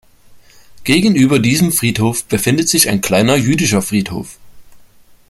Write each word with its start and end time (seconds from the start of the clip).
Gegenüber 0.83 1.37
diesem 1.37 1.71
Friedhof 1.71 2.23
befindet 2.23 2.67
sich 2.67 2.89
ein 2.89 3.01
kleiner 3.01 3.35
Jüdischer 3.35 3.83
Friedhof. 3.83 4.39